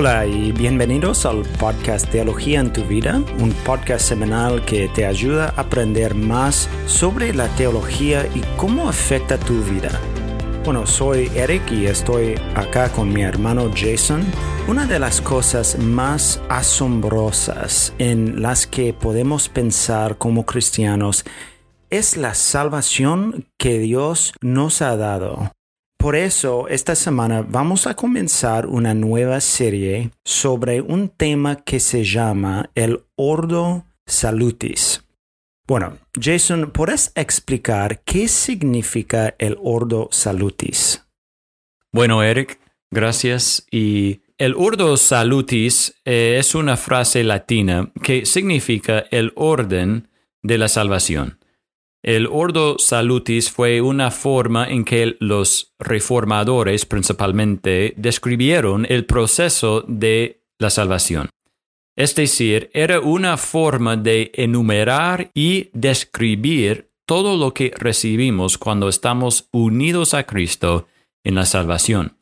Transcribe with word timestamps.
Hola 0.00 0.24
y 0.24 0.52
bienvenidos 0.52 1.26
al 1.26 1.42
podcast 1.42 2.08
Teología 2.08 2.60
en 2.60 2.72
tu 2.72 2.84
vida, 2.84 3.22
un 3.38 3.52
podcast 3.66 4.08
semanal 4.08 4.64
que 4.64 4.88
te 4.88 5.04
ayuda 5.04 5.52
a 5.54 5.60
aprender 5.60 6.14
más 6.14 6.70
sobre 6.86 7.34
la 7.34 7.48
teología 7.48 8.26
y 8.34 8.40
cómo 8.56 8.88
afecta 8.88 9.36
tu 9.36 9.62
vida. 9.64 9.90
Bueno, 10.64 10.86
soy 10.86 11.30
Eric 11.34 11.70
y 11.70 11.84
estoy 11.84 12.36
acá 12.54 12.90
con 12.90 13.12
mi 13.12 13.20
hermano 13.20 13.70
Jason. 13.76 14.24
Una 14.68 14.86
de 14.86 14.98
las 14.98 15.20
cosas 15.20 15.78
más 15.78 16.40
asombrosas 16.48 17.92
en 17.98 18.40
las 18.40 18.66
que 18.66 18.94
podemos 18.94 19.50
pensar 19.50 20.16
como 20.16 20.46
cristianos 20.46 21.26
es 21.90 22.16
la 22.16 22.32
salvación 22.32 23.48
que 23.58 23.78
Dios 23.78 24.32
nos 24.40 24.80
ha 24.80 24.96
dado. 24.96 25.50
Por 26.00 26.16
eso, 26.16 26.66
esta 26.68 26.94
semana 26.94 27.44
vamos 27.46 27.86
a 27.86 27.94
comenzar 27.94 28.64
una 28.66 28.94
nueva 28.94 29.38
serie 29.38 30.12
sobre 30.24 30.80
un 30.80 31.10
tema 31.10 31.56
que 31.56 31.78
se 31.78 32.04
llama 32.04 32.70
el 32.74 33.04
Ordo 33.16 33.84
Salutis. 34.06 35.04
Bueno, 35.66 35.98
Jason, 36.18 36.70
¿puedes 36.70 37.12
explicar 37.16 38.00
qué 38.00 38.28
significa 38.28 39.34
el 39.38 39.58
Ordo 39.62 40.08
Salutis? 40.10 41.06
Bueno, 41.92 42.22
Eric, 42.22 42.58
gracias. 42.90 43.66
Y 43.70 44.22
el 44.38 44.54
Ordo 44.56 44.96
Salutis 44.96 46.00
eh, 46.06 46.36
es 46.38 46.54
una 46.54 46.78
frase 46.78 47.22
latina 47.24 47.92
que 48.02 48.24
significa 48.24 49.00
el 49.10 49.34
orden 49.36 50.08
de 50.42 50.56
la 50.56 50.68
salvación. 50.68 51.39
El 52.02 52.26
Ordo 52.26 52.78
Salutis 52.78 53.50
fue 53.50 53.82
una 53.82 54.10
forma 54.10 54.68
en 54.68 54.84
que 54.84 55.16
los 55.20 55.74
reformadores 55.78 56.86
principalmente 56.86 57.92
describieron 57.96 58.86
el 58.88 59.04
proceso 59.04 59.84
de 59.86 60.42
la 60.58 60.70
salvación. 60.70 61.28
Es 61.96 62.14
decir, 62.14 62.70
era 62.72 63.00
una 63.00 63.36
forma 63.36 63.96
de 63.96 64.30
enumerar 64.34 65.30
y 65.34 65.68
describir 65.74 66.90
todo 67.06 67.36
lo 67.36 67.52
que 67.52 67.72
recibimos 67.76 68.56
cuando 68.56 68.88
estamos 68.88 69.48
unidos 69.52 70.14
a 70.14 70.24
Cristo 70.24 70.86
en 71.22 71.34
la 71.34 71.44
salvación. 71.44 72.16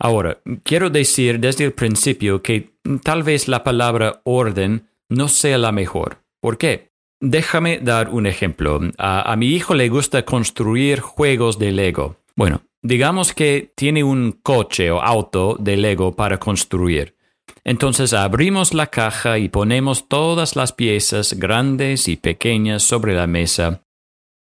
Ahora, 0.00 0.40
quiero 0.62 0.88
decir 0.88 1.40
desde 1.40 1.64
el 1.64 1.72
principio 1.72 2.40
que 2.40 2.74
tal 3.02 3.22
vez 3.22 3.48
la 3.48 3.64
palabra 3.64 4.22
orden 4.24 4.88
no 5.10 5.28
sea 5.28 5.58
la 5.58 5.72
mejor. 5.72 6.22
¿Por 6.40 6.56
qué? 6.56 6.93
Déjame 7.26 7.78
dar 7.78 8.10
un 8.10 8.26
ejemplo. 8.26 8.78
A, 8.98 9.34
mi 9.36 9.46
hijo 9.46 9.72
le 9.72 9.88
gusta 9.88 10.26
construir 10.26 11.00
juegos 11.00 11.58
de 11.58 11.72
Lego. 11.72 12.16
Bueno, 12.36 12.60
digamos 12.82 13.32
que 13.32 13.72
tiene 13.74 14.04
un 14.04 14.32
coche 14.42 14.90
o 14.90 15.00
auto 15.00 15.56
de 15.58 15.78
Lego 15.78 16.14
para 16.14 16.38
construir. 16.38 17.16
Entonces 17.64 18.12
abrimos 18.12 18.74
la 18.74 18.88
caja 18.88 19.38
y 19.38 19.48
ponemos 19.48 20.06
todas 20.06 20.54
las 20.54 20.74
piezas 20.74 21.32
grandes 21.32 22.08
y 22.08 22.16
pequeñas 22.16 22.82
sobre 22.82 23.14
la 23.14 23.26
mesa. 23.26 23.86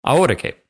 ¿Ahora 0.02 0.38
qué? 0.38 0.64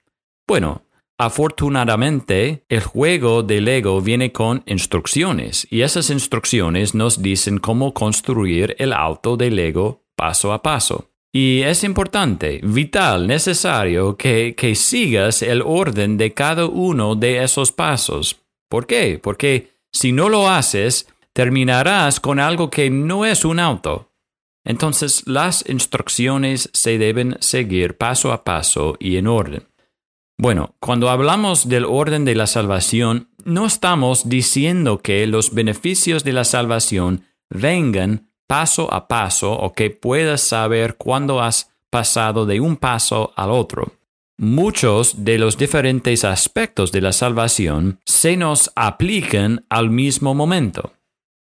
Bueno, 0.48 0.83
afortunadamente 1.16 2.64
el 2.69 2.83
juego 2.83 3.44
de 3.44 3.61
Lego 3.61 4.00
viene 4.00 4.33
con 4.33 4.64
instrucciones 4.66 5.64
y 5.70 5.83
esas 5.83 6.11
instrucciones 6.11 6.92
nos 6.92 7.22
dicen 7.22 7.58
cómo 7.58 7.94
construir 7.94 8.75
el 8.81 8.92
auto 8.92 9.36
de 9.36 9.53
Lego 9.53 10.03
paso 10.16 10.53
a 10.53 10.61
paso. 10.61 11.09
Y 11.33 11.62
es 11.62 11.84
importante, 11.84 12.61
vital, 12.62 13.27
necesario 13.27 14.17
que, 14.17 14.55
que 14.56 14.75
sigas 14.75 15.42
el 15.42 15.62
orden 15.62 16.17
de 16.17 16.34
cada 16.34 16.67
uno 16.67 17.14
de 17.14 17.42
esos 17.42 17.70
pasos. 17.70 18.41
¿Por 18.69 18.87
qué? 18.87 19.20
Porque 19.22 19.71
si 19.93 20.12
no 20.12 20.28
lo 20.28 20.49
haces, 20.49 21.09
terminarás 21.32 22.19
con 22.21 22.41
algo 22.41 22.71
que 22.71 22.91
no 22.91 23.25
es 23.25 23.44
un 23.44 23.60
auto. 23.60 24.10
Entonces 24.65 25.22
las 25.27 25.65
instrucciones 25.69 26.69
se 26.72 26.99
deben 26.99 27.37
seguir 27.41 27.97
paso 27.97 28.33
a 28.33 28.44
paso 28.44 28.97
y 28.99 29.16
en 29.16 29.27
orden. 29.27 29.66
Bueno, 30.37 30.75
cuando 30.81 31.10
hablamos 31.10 31.69
del 31.69 31.84
orden 31.84 32.25
de 32.25 32.34
la 32.34 32.47
salvación, 32.47 33.28
no 33.44 33.66
estamos 33.66 34.28
diciendo 34.28 34.99
que 34.99 35.27
los 35.27 35.54
beneficios 35.54 36.25
de 36.25 36.33
la 36.33 36.44
salvación 36.44 37.25
vengan 37.50 38.29
paso 38.50 38.93
a 38.93 39.06
paso 39.06 39.53
o 39.53 39.72
que 39.75 39.91
puedas 39.91 40.41
saber 40.41 40.97
cuándo 40.97 41.41
has 41.41 41.71
pasado 41.88 42.47
de 42.47 42.59
un 42.59 42.77
paso 42.77 43.33
al 43.37 43.53
otro. 43.53 43.93
Muchos 44.38 45.25
de 45.25 45.38
los 45.38 45.56
diferentes 45.56 46.25
aspectos 46.25 46.91
de 46.91 47.00
la 47.00 47.12
salvación 47.12 48.00
se 48.05 48.37
nos 48.37 48.72
aplican 48.75 49.65
al 49.69 49.91
mismo 49.91 50.34
momento. 50.34 50.94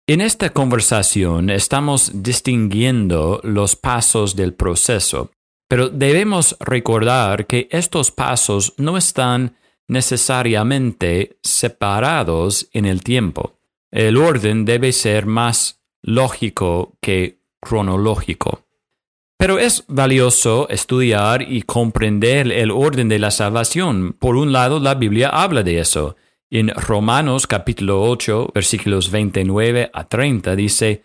En 0.07 0.23
esta 0.23 0.49
conversación 0.49 1.51
estamos 1.51 2.23
distinguiendo 2.23 3.39
los 3.45 3.77
pasos 3.77 4.35
del 4.35 4.55
proceso, 4.55 5.31
pero 5.69 5.91
debemos 5.91 6.57
recordar 6.59 7.47
que 7.47 7.69
estos 7.71 8.13
pasos 8.13 8.73
no 8.79 8.97
están 8.97 9.59
necesariamente 9.89 11.37
separados 11.43 12.67
en 12.73 12.87
el 12.87 13.05
tiempo. 13.05 13.59
El 13.91 14.17
orden 14.17 14.65
debe 14.65 14.93
ser 14.93 15.27
más 15.27 15.84
lógico 16.05 16.97
que 17.01 17.41
cronológico. 17.61 18.67
Pero 19.39 19.59
es 19.59 19.85
valioso 19.89 20.69
estudiar 20.69 21.43
y 21.43 21.63
comprender 21.63 22.53
el 22.53 22.71
orden 22.71 23.09
de 23.09 23.19
la 23.19 23.31
salvación. 23.31 24.13
Por 24.13 24.37
un 24.37 24.53
lado, 24.53 24.79
la 24.79 24.95
Biblia 24.95 25.29
habla 25.31 25.63
de 25.63 25.81
eso. 25.81 26.17
En 26.51 26.69
Romanos 26.69 27.47
capítulo 27.47 28.03
8, 28.03 28.53
versículos 28.55 29.11
29 29.11 29.91
a 29.93 30.05
30 30.05 30.55
dice, 30.55 31.03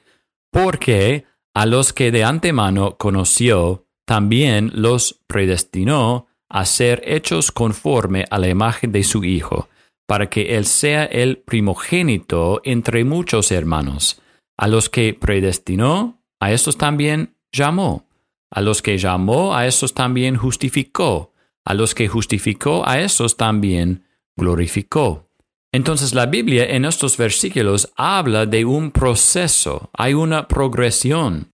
Porque 0.52 1.26
a 1.56 1.66
los 1.66 1.92
que 1.92 2.12
de 2.12 2.24
antemano 2.24 2.98
conoció, 2.98 3.88
también 4.06 4.72
los 4.76 5.20
predestinó 5.28 6.28
a 6.50 6.66
ser 6.66 7.02
hechos 7.06 7.52
conforme 7.52 8.26
a 8.30 8.38
la 8.38 8.50
imagen 8.50 8.92
de 8.92 9.04
su 9.04 9.24
Hijo, 9.24 9.70
para 10.08 10.30
que 10.30 10.56
Él 10.58 10.66
sea 10.66 11.06
el 11.06 11.38
primogénito 11.38 12.62
entre 12.64 13.04
muchos 13.04 13.52
hermanos. 13.52 14.22
A 14.60 14.68
los 14.68 14.90
que 14.90 15.14
predestinó, 15.14 16.22
a 16.42 16.52
estos 16.52 16.78
también 16.78 17.34
llamó. 17.50 18.10
A 18.52 18.60
los 18.60 18.82
que 18.82 18.98
llamó, 18.98 19.56
a 19.56 19.66
esos 19.66 19.94
también 19.94 20.36
justificó. 20.36 21.32
A 21.64 21.74
los 21.74 21.96
que 21.96 22.10
justificó, 22.10 22.86
a 22.86 23.00
esos 23.00 23.38
también 23.38 24.04
glorificó. 24.36 25.30
Entonces 25.72 26.14
la 26.14 26.26
Biblia 26.26 26.66
en 26.66 26.84
estos 26.84 27.16
versículos 27.16 27.94
habla 27.96 28.46
de 28.46 28.66
un 28.66 28.92
proceso, 28.92 29.92
hay 29.94 30.14
una 30.14 30.50
progresión. 30.50 31.54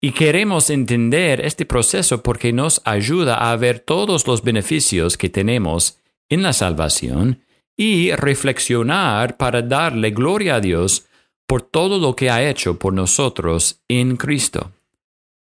Y 0.00 0.12
queremos 0.12 0.70
entender 0.70 1.44
este 1.44 1.66
proceso 1.66 2.22
porque 2.22 2.52
nos 2.52 2.80
ayuda 2.84 3.50
a 3.50 3.56
ver 3.56 3.80
todos 3.80 4.28
los 4.28 4.44
beneficios 4.44 5.16
que 5.16 5.28
tenemos 5.28 5.98
en 6.28 6.44
la 6.44 6.52
salvación 6.52 7.42
y 7.76 8.12
reflexionar 8.12 9.36
para 9.38 9.60
darle 9.60 10.12
gloria 10.12 10.54
a 10.54 10.60
Dios 10.60 11.08
por 11.46 11.62
todo 11.62 11.98
lo 11.98 12.16
que 12.16 12.30
ha 12.30 12.48
hecho 12.48 12.78
por 12.78 12.92
nosotros 12.92 13.82
en 13.88 14.16
Cristo. 14.16 14.72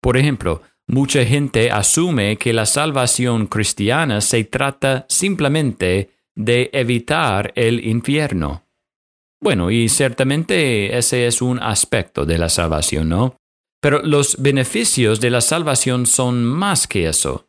Por 0.01 0.17
ejemplo, 0.17 0.61
mucha 0.87 1.25
gente 1.25 1.71
asume 1.71 2.37
que 2.37 2.53
la 2.53 2.65
salvación 2.65 3.47
cristiana 3.47 4.21
se 4.21 4.43
trata 4.43 5.05
simplemente 5.09 6.11
de 6.35 6.69
evitar 6.73 7.51
el 7.55 7.85
infierno. 7.85 8.63
Bueno, 9.41 9.71
y 9.71 9.89
ciertamente 9.89 10.97
ese 10.97 11.27
es 11.27 11.41
un 11.41 11.61
aspecto 11.61 12.25
de 12.25 12.37
la 12.37 12.49
salvación, 12.49 13.09
¿no? 13.09 13.37
Pero 13.81 14.01
los 14.01 14.41
beneficios 14.41 15.19
de 15.19 15.29
la 15.29 15.41
salvación 15.41 16.05
son 16.05 16.43
más 16.43 16.87
que 16.87 17.07
eso. 17.07 17.47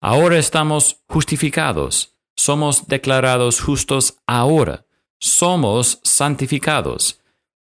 Ahora 0.00 0.38
estamos 0.38 1.02
justificados, 1.08 2.16
somos 2.36 2.86
declarados 2.88 3.60
justos 3.60 4.18
ahora, 4.26 4.86
somos 5.20 6.00
santificados, 6.02 7.20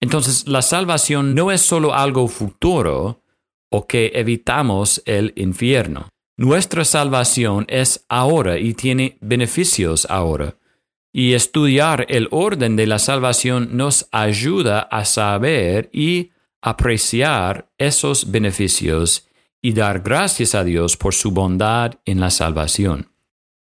entonces, 0.01 0.49
la 0.49 0.63
salvación 0.63 1.35
no 1.35 1.51
es 1.51 1.61
solo 1.61 1.95
algo 1.95 2.27
futuro 2.27 3.23
o 3.71 3.87
que 3.87 4.13
evitamos 4.15 5.03
el 5.05 5.33
infierno. 5.37 6.09
Nuestra 6.39 6.87
salvación 6.87 7.67
es 7.69 8.07
ahora 8.09 8.59
y 8.59 8.73
tiene 8.73 9.19
beneficios 9.21 10.07
ahora. 10.09 10.57
Y 11.13 11.35
estudiar 11.35 12.07
el 12.09 12.29
orden 12.31 12.77
de 12.77 12.87
la 12.87 12.99
salvación 12.99 13.77
nos 13.77 14.09
ayuda 14.11 14.81
a 14.81 15.05
saber 15.05 15.91
y 15.93 16.31
apreciar 16.63 17.71
esos 17.77 18.31
beneficios 18.31 19.29
y 19.61 19.73
dar 19.73 20.01
gracias 20.01 20.55
a 20.55 20.65
Dios 20.65 20.97
por 20.97 21.15
su 21.15 21.31
bondad 21.31 21.95
en 22.07 22.21
la 22.21 22.31
salvación. 22.31 23.13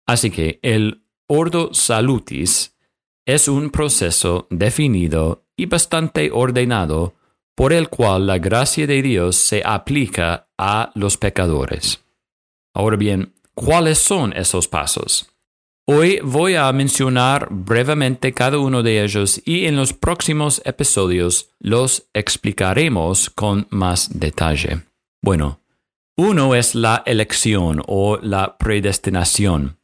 Así 0.07 0.31
que 0.31 0.59
el 0.63 1.03
ordo 1.27 1.73
salutis 1.73 2.75
es 3.25 3.47
un 3.47 3.69
proceso 3.69 4.47
definido 4.49 5.44
y 5.57 5.65
bastante 5.65 6.29
ordenado 6.31 7.15
por 7.55 7.71
el 7.71 7.89
cual 7.89 8.27
la 8.27 8.37
gracia 8.37 8.85
de 8.85 9.01
Dios 9.01 9.37
se 9.37 9.61
aplica 9.65 10.47
a 10.57 10.91
los 10.95 11.17
pecadores. 11.17 12.03
Ahora 12.73 12.97
bien, 12.97 13.33
¿cuáles 13.53 13.97
son 13.97 14.33
esos 14.33 14.67
pasos? 14.67 15.31
Hoy 15.87 16.19
voy 16.23 16.55
a 16.55 16.71
mencionar 16.73 17.47
brevemente 17.51 18.33
cada 18.33 18.57
uno 18.57 18.81
de 18.81 19.03
ellos 19.03 19.39
y 19.45 19.65
en 19.65 19.75
los 19.75 19.93
próximos 19.93 20.61
episodios 20.65 21.51
los 21.59 22.07
explicaremos 22.13 23.29
con 23.29 23.67
más 23.69 24.19
detalle. 24.19 24.81
Bueno, 25.21 25.61
uno 26.17 26.55
es 26.55 26.75
la 26.75 27.03
elección 27.05 27.83
o 27.87 28.17
la 28.17 28.57
predestinación, 28.57 29.77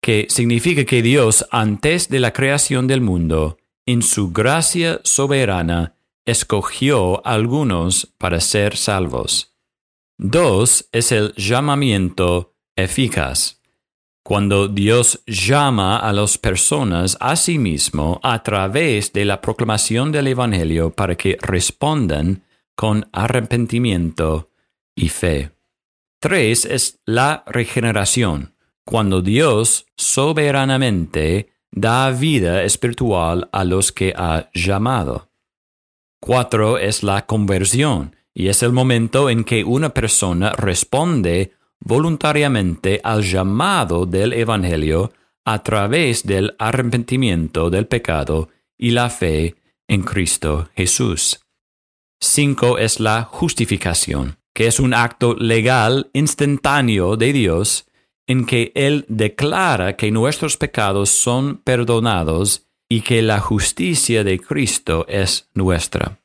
que 0.00 0.26
significa 0.30 0.84
que 0.84 1.02
Dios 1.02 1.46
antes 1.50 2.08
de 2.08 2.20
la 2.20 2.32
creación 2.32 2.86
del 2.86 3.02
mundo, 3.02 3.58
en 3.86 4.02
su 4.02 4.32
gracia 4.32 5.00
soberana, 5.04 5.94
escogió 6.24 7.24
algunos 7.24 8.12
para 8.18 8.40
ser 8.40 8.76
salvos. 8.76 9.54
Dos 10.18 10.88
es 10.92 11.12
el 11.12 11.32
llamamiento 11.36 12.56
eficaz. 12.74 13.62
Cuando 14.24 14.66
Dios 14.66 15.22
llama 15.26 15.98
a 15.98 16.12
las 16.12 16.36
personas 16.36 17.16
a 17.20 17.36
sí 17.36 17.58
mismo 17.58 18.18
a 18.24 18.42
través 18.42 19.12
de 19.12 19.24
la 19.24 19.40
proclamación 19.40 20.10
del 20.10 20.26
Evangelio 20.26 20.90
para 20.90 21.14
que 21.14 21.38
respondan 21.40 22.42
con 22.74 23.08
arrepentimiento 23.12 24.50
y 24.96 25.10
fe. 25.10 25.52
Tres 26.18 26.64
es 26.64 26.98
la 27.04 27.44
regeneración, 27.46 28.56
cuando 28.84 29.22
Dios 29.22 29.86
soberanamente 29.96 31.52
da 31.70 32.10
vida 32.10 32.62
espiritual 32.62 33.48
a 33.52 33.64
los 33.64 33.92
que 33.92 34.14
ha 34.16 34.50
llamado. 34.54 35.30
Cuatro 36.20 36.78
es 36.78 37.02
la 37.02 37.26
conversión, 37.26 38.16
y 38.34 38.48
es 38.48 38.62
el 38.62 38.72
momento 38.72 39.30
en 39.30 39.44
que 39.44 39.64
una 39.64 39.94
persona 39.94 40.50
responde 40.50 41.52
voluntariamente 41.80 43.00
al 43.02 43.22
llamado 43.22 44.06
del 44.06 44.32
Evangelio 44.32 45.12
a 45.44 45.62
través 45.62 46.26
del 46.26 46.54
arrepentimiento 46.58 47.70
del 47.70 47.86
pecado 47.86 48.48
y 48.76 48.90
la 48.90 49.08
fe 49.08 49.54
en 49.88 50.02
Cristo 50.02 50.68
Jesús. 50.74 51.40
Cinco 52.20 52.78
es 52.78 52.98
la 52.98 53.22
justificación, 53.22 54.38
que 54.52 54.66
es 54.66 54.80
un 54.80 54.94
acto 54.94 55.34
legal 55.34 56.10
instantáneo 56.12 57.16
de 57.16 57.32
Dios 57.32 57.85
en 58.26 58.44
que 58.44 58.72
Él 58.74 59.04
declara 59.08 59.96
que 59.96 60.10
nuestros 60.10 60.56
pecados 60.56 61.10
son 61.10 61.58
perdonados 61.58 62.66
y 62.88 63.00
que 63.00 63.22
la 63.22 63.40
justicia 63.40 64.24
de 64.24 64.38
Cristo 64.38 65.06
es 65.08 65.48
nuestra. 65.54 66.20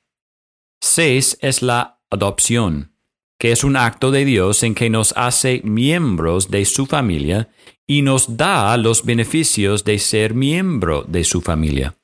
Seis 0.81 1.37
es 1.41 1.61
la 1.61 1.99
adopción, 2.09 2.95
que 3.39 3.51
es 3.51 3.63
un 3.63 3.75
acto 3.75 4.11
de 4.11 4.25
Dios 4.25 4.63
en 4.63 4.75
que 4.75 4.89
nos 4.89 5.13
hace 5.15 5.61
miembros 5.63 6.49
de 6.49 6.65
su 6.65 6.85
familia 6.85 7.49
y 7.87 8.01
nos 8.01 8.37
da 8.37 8.75
los 8.77 9.03
beneficios 9.03 9.83
de 9.83 9.99
ser 9.99 10.33
miembro 10.33 11.03
de 11.07 11.23
su 11.23 11.41
familia. 11.41 11.95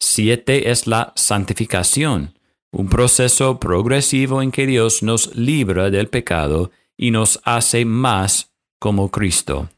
Siete 0.00 0.70
es 0.70 0.86
la 0.86 1.12
santificación, 1.16 2.38
un 2.72 2.88
proceso 2.88 3.60
progresivo 3.60 4.42
en 4.42 4.50
que 4.50 4.66
Dios 4.66 5.02
nos 5.02 5.34
libra 5.36 5.90
del 5.90 6.08
pecado 6.08 6.70
y 6.96 7.10
nos 7.10 7.40
hace 7.44 7.84
más 7.84 8.53
como 8.84 9.10
Cristo. 9.10 9.70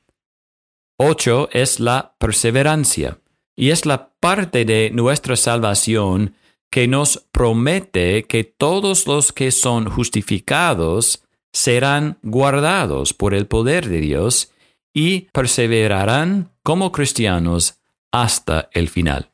Ocho 0.98 1.48
es 1.52 1.78
la 1.78 2.16
perseverancia, 2.18 3.20
y 3.54 3.70
es 3.70 3.86
la 3.86 4.10
parte 4.18 4.64
de 4.64 4.90
nuestra 4.92 5.36
salvación 5.36 6.34
que 6.72 6.88
nos 6.88 7.24
promete 7.30 8.24
que 8.24 8.42
todos 8.42 9.06
los 9.06 9.32
que 9.32 9.52
son 9.52 9.88
justificados 9.88 11.22
serán 11.52 12.18
guardados 12.24 13.14
por 13.14 13.32
el 13.32 13.46
poder 13.46 13.88
de 13.88 14.00
Dios 14.00 14.52
y 14.92 15.28
perseverarán 15.32 16.50
como 16.64 16.90
cristianos 16.90 17.78
hasta 18.10 18.70
el 18.72 18.88
final. 18.88 19.30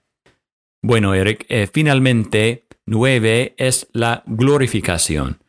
Bueno, 0.83 1.15
Eric, 1.15 1.47
eh, 1.49 1.67
finalmente, 1.73 2.67
nueve 2.85 3.55
es 3.57 3.89
la 3.95 4.23
glorificación, 4.27 5.43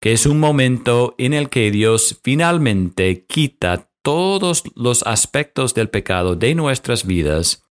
que 0.00 0.12
es 0.12 0.26
un 0.26 0.40
momento 0.40 1.14
en 1.18 1.34
el 1.34 1.50
que 1.50 1.70
Dios 1.70 2.18
finalmente 2.22 3.24
quita 3.26 3.90
todos 4.02 4.64
los 4.74 5.02
aspectos 5.02 5.74
del 5.74 5.90
pecado 5.90 6.36
de 6.36 6.54
nuestras 6.54 7.06
vidas 7.06 7.64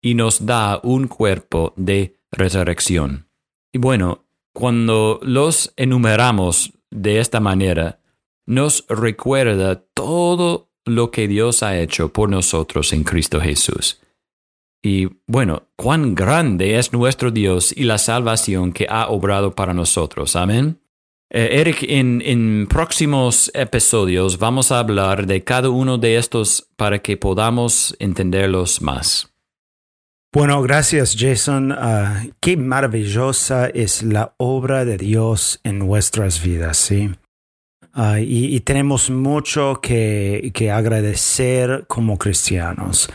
y 0.00 0.14
nos 0.14 0.46
da 0.46 0.80
un 0.82 1.08
cuerpo 1.08 1.72
de 1.76 2.16
resurrección. 2.30 3.28
Y 3.72 3.78
bueno, 3.78 4.24
cuando 4.54 5.18
los 5.22 5.72
enumeramos 5.76 6.72
de 6.90 7.20
esta 7.20 7.40
manera, 7.40 8.00
nos 8.46 8.84
recuerda 8.88 9.82
todo 9.94 10.70
lo 10.84 11.10
que 11.10 11.26
Dios 11.26 11.62
ha 11.62 11.78
hecho 11.78 12.12
por 12.12 12.28
nosotros 12.28 12.92
en 12.92 13.04
Cristo 13.04 13.40
Jesús. 13.40 14.00
Y 14.82 15.08
bueno, 15.26 15.68
cuán 15.76 16.14
grande 16.14 16.78
es 16.78 16.92
nuestro 16.92 17.30
Dios 17.30 17.72
y 17.76 17.84
la 17.84 17.98
salvación 17.98 18.72
que 18.72 18.86
ha 18.90 19.08
obrado 19.08 19.54
para 19.54 19.72
nosotros. 19.72 20.34
Amén. 20.34 20.81
Eh, 21.34 21.60
Eric, 21.62 21.78
en, 21.88 22.66
próximos 22.66 23.50
episodios 23.54 24.38
vamos 24.38 24.70
a 24.70 24.80
hablar 24.80 25.26
de 25.26 25.42
cada 25.42 25.70
uno 25.70 25.96
de 25.96 26.18
estos 26.18 26.68
para 26.76 26.98
que 26.98 27.16
podamos 27.16 27.96
entenderlos 27.98 28.82
más. 28.82 29.32
Bueno, 30.30 30.60
gracias 30.60 31.16
Jason. 31.18 31.72
Ah, 31.72 32.26
qué 32.38 32.58
maravillosa 32.58 33.68
es 33.68 34.02
la 34.02 34.34
obra 34.36 34.84
de 34.84 34.98
Dios 34.98 35.58
en 35.64 35.78
nuestras 35.78 36.42
vidas, 36.42 36.76
¿sí? 36.76 37.10
Ah, 37.94 38.20
y, 38.20 38.60
tenemos 38.60 39.08
mucho 39.08 39.80
que 39.80 40.70
agradecer 40.70 41.86
como 41.88 42.18
cristianos. 42.18 43.10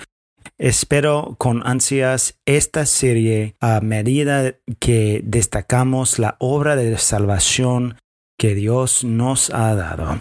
Espero 0.57 1.35
con 1.37 1.61
ansias 1.67 2.39
esta 2.47 2.87
serie 2.87 3.55
a 3.59 3.79
medida 3.81 4.55
que 4.79 5.21
destacamos 5.23 6.17
la 6.17 6.35
obra 6.39 6.75
de 6.75 6.97
salvación 6.97 7.95
que 8.37 8.55
Dios 8.55 9.03
nos 9.03 9.49
ha 9.49 9.75
dado. 9.75 10.19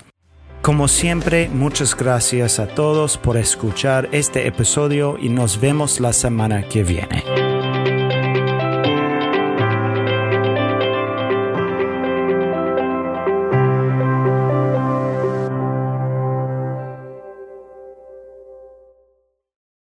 Como 0.63 0.89
siempre, 0.89 1.49
muchas 1.49 1.95
gracias 1.95 2.59
a 2.59 2.67
todos 2.67 3.19
por 3.19 3.37
escuchar 3.37 4.09
este 4.11 4.47
episodio 4.49 5.17
y 5.21 5.29
nos 5.29 5.61
vemos 5.61 6.01
la 6.01 6.13
semana 6.13 6.69
que 6.69 6.83
viene. 6.83 7.46